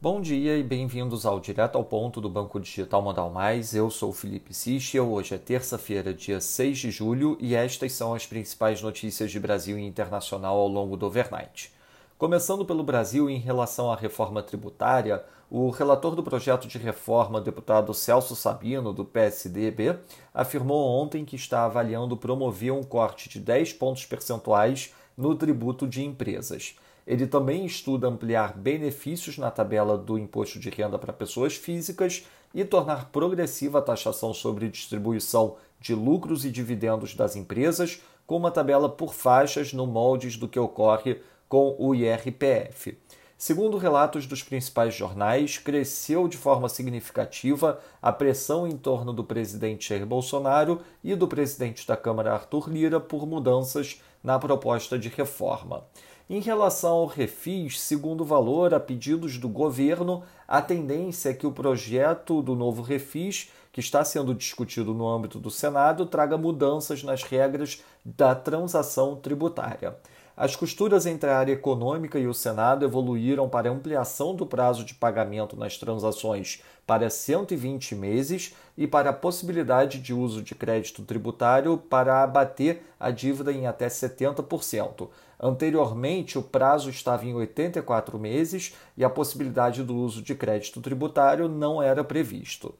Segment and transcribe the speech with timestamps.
[0.00, 3.74] Bom dia e bem-vindos ao Direto ao Ponto do Banco Digital Modal Mais.
[3.74, 5.10] Eu sou Felipe Sichel.
[5.10, 9.76] Hoje é terça-feira, dia 6 de julho, e estas são as principais notícias de Brasil
[9.76, 11.72] e internacional ao longo do overnight.
[12.16, 17.92] Começando pelo Brasil, em relação à reforma tributária, o relator do projeto de reforma, deputado
[17.92, 19.98] Celso Sabino, do PSDB,
[20.32, 26.04] afirmou ontem que está avaliando promover um corte de 10 pontos percentuais no tributo de
[26.04, 26.76] empresas.
[27.08, 32.62] Ele também estuda ampliar benefícios na tabela do imposto de renda para pessoas físicas e
[32.66, 38.90] tornar progressiva a taxação sobre distribuição de lucros e dividendos das empresas, com uma tabela
[38.90, 42.98] por faixas no moldes do que ocorre com o IRPF.
[43.38, 49.88] Segundo relatos dos principais jornais, cresceu de forma significativa a pressão em torno do presidente
[49.88, 55.84] Jair Bolsonaro e do presidente da Câmara Arthur Lira por mudanças na proposta de reforma.
[56.30, 61.46] Em relação ao refis, segundo o valor, a pedidos do governo, a tendência é que
[61.46, 67.02] o projeto do novo refis, que está sendo discutido no âmbito do Senado, traga mudanças
[67.02, 69.96] nas regras da transação tributária.
[70.40, 74.94] As costuras entre a área econômica e o Senado evoluíram para ampliação do prazo de
[74.94, 81.76] pagamento nas transações para 120 meses e para a possibilidade de uso de crédito tributário
[81.76, 85.08] para abater a dívida em até 70%.
[85.40, 91.48] Anteriormente, o prazo estava em 84 meses e a possibilidade do uso de crédito tributário
[91.48, 92.72] não era previsto.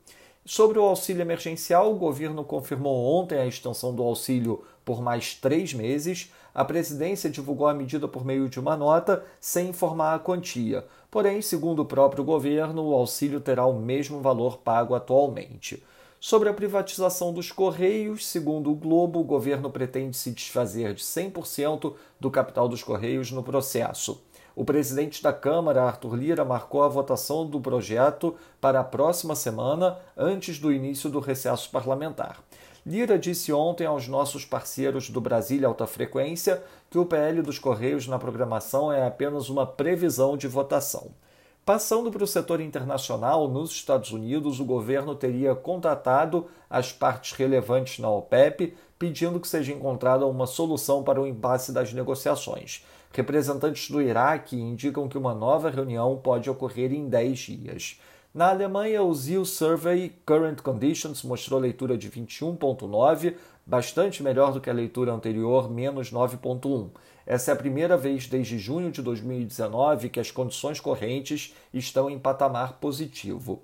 [0.47, 5.75] Sobre o auxílio emergencial, o governo confirmou ontem a extensão do auxílio por mais três
[5.75, 6.33] meses.
[6.59, 10.85] A presidência divulgou a medida por meio de uma nota, sem informar a quantia.
[11.09, 15.81] Porém, segundo o próprio governo, o auxílio terá o mesmo valor pago atualmente.
[16.19, 21.95] Sobre a privatização dos Correios, segundo o Globo, o governo pretende se desfazer de 100%
[22.19, 24.21] do capital dos Correios no processo.
[24.57, 29.97] O presidente da Câmara, Arthur Lira, marcou a votação do projeto para a próxima semana,
[30.17, 32.43] antes do início do recesso parlamentar.
[32.89, 38.09] Lira disse ontem aos nossos parceiros do Brasília Alta Frequência que o PL dos Correios
[38.09, 41.11] na programação é apenas uma previsão de votação.
[41.67, 47.99] Passando para o setor internacional, nos Estados Unidos, o governo teria contatado as partes relevantes
[47.99, 52.87] na OPEP, pedindo que seja encontrada uma solução para o impasse das negociações.
[53.13, 58.01] Representantes do Iraque indicam que uma nova reunião pode ocorrer em 10 dias.
[58.39, 63.35] Na Alemanha, o ZIL Survey Current Conditions mostrou leitura de 21,9,
[63.67, 66.89] bastante melhor do que a leitura anterior, menos 9,1.
[67.27, 72.17] Essa é a primeira vez desde junho de 2019 que as condições correntes estão em
[72.17, 73.61] patamar positivo.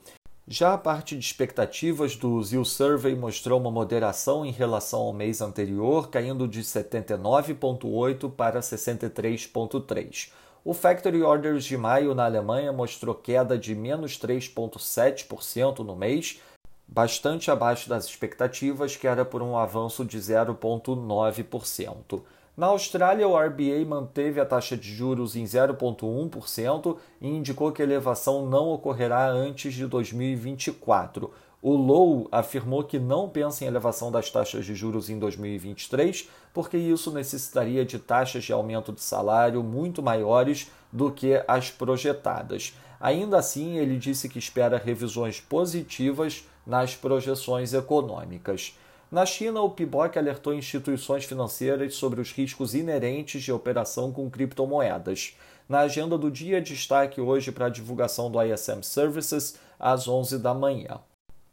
[0.49, 5.41] Já a parte de expectativas do ZIL Survey mostrou uma moderação em relação ao mês
[5.41, 10.33] anterior, caindo de 79,8 para 63,3.
[10.67, 16.41] O Factory Orders de maio na Alemanha mostrou queda de menos 3,7% no mês,
[16.89, 22.23] bastante abaixo das expectativas, que era por um avanço de 0,9%.
[22.57, 27.85] Na Austrália, o RBA manteve a taxa de juros em 0,1% e indicou que a
[27.85, 31.31] elevação não ocorrerá antes de 2024.
[31.67, 36.77] O Low afirmou que não pensa em elevação das taxas de juros em 2023, porque
[36.77, 42.75] isso necessitaria de taxas de aumento de salário muito maiores do que as projetadas.
[43.01, 48.79] Ainda assim, ele disse que espera revisões positivas nas projeções econômicas.
[49.11, 55.35] Na China, o PIBOC alertou instituições financeiras sobre os riscos inerentes de operação com criptomoedas.
[55.67, 60.53] Na agenda do dia, destaque hoje para a divulgação do ISM Services às 11 da
[60.53, 61.01] manhã.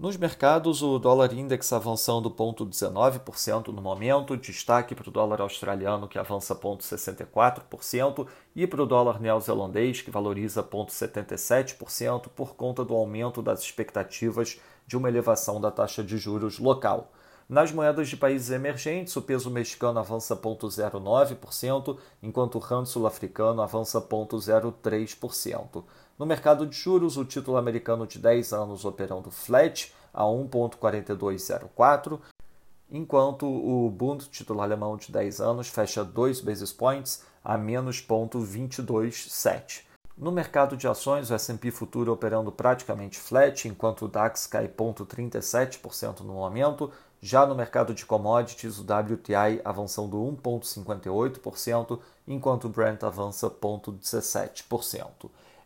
[0.02, 6.18] Nos mercados, o dólar index avançando 0,19% no momento, destaque para o dólar australiano que
[6.18, 8.26] avança 0,64%
[8.56, 14.98] e para o dólar neozelandês que valoriza 0,77% por conta do aumento das expectativas de
[14.98, 17.12] uma elevação da taxa de juros local.
[17.48, 24.02] Nas moedas de países emergentes, o peso mexicano avança 0,09%, enquanto o rand sul-africano avança
[24.02, 25.84] 0,03%.
[26.22, 32.20] No mercado de juros, o título americano de 10 anos operando flat a 1,4204,
[32.92, 39.88] enquanto o Bund, título alemão de 10 anos, fecha 2 basis points a menos 0,227.
[40.16, 46.20] No mercado de ações, o S&P futuro operando praticamente flat, enquanto o DAX cai 0,37%
[46.20, 53.50] no momento, já no mercado de commodities, o WTI avançando 1,58%, enquanto o Brent avança
[53.50, 55.32] 0,17%.